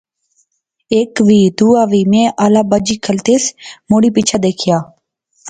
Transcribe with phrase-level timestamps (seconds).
[0.91, 3.43] ہیک وی، دوہا وی، میں آلا بجی کھلتیس،
[3.89, 4.77] مڑی پیچھے دیکھیا